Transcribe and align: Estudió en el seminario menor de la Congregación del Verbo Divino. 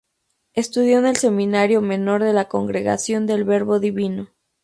Estudió 0.53 0.97
en 0.97 1.05
el 1.05 1.17
seminario 1.17 1.79
menor 1.79 2.23
de 2.23 2.33
la 2.33 2.47
Congregación 2.47 3.27
del 3.27 3.43
Verbo 3.43 3.79
Divino. 3.79 4.31